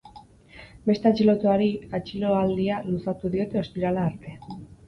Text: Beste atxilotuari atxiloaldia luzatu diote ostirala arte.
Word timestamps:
Beste 0.91 1.07
atxilotuari 1.09 1.67
atxiloaldia 1.99 2.81
luzatu 2.89 3.33
diote 3.37 3.63
ostirala 3.63 4.09
arte. 4.11 4.39